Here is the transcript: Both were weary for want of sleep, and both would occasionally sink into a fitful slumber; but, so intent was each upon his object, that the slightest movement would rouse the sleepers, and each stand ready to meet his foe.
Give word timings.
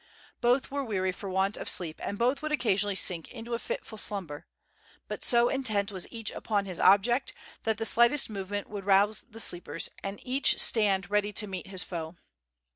Both 0.39 0.71
were 0.71 0.83
weary 0.83 1.11
for 1.11 1.29
want 1.29 1.57
of 1.57 1.69
sleep, 1.69 2.01
and 2.03 2.17
both 2.17 2.41
would 2.41 2.51
occasionally 2.51 2.95
sink 2.95 3.27
into 3.27 3.53
a 3.53 3.59
fitful 3.59 3.99
slumber; 3.99 4.47
but, 5.07 5.23
so 5.23 5.47
intent 5.47 5.91
was 5.91 6.11
each 6.11 6.31
upon 6.31 6.65
his 6.65 6.79
object, 6.79 7.33
that 7.65 7.77
the 7.77 7.85
slightest 7.85 8.27
movement 8.27 8.67
would 8.67 8.87
rouse 8.87 9.21
the 9.29 9.39
sleepers, 9.39 9.89
and 10.03 10.19
each 10.25 10.59
stand 10.59 11.11
ready 11.11 11.31
to 11.33 11.45
meet 11.45 11.67
his 11.67 11.83
foe. 11.83 12.15